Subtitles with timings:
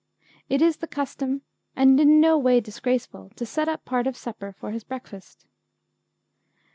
[0.49, 1.43] 'It is the custom
[1.75, 5.45] and in no way disgraceful to set up part of supper for his breakfast.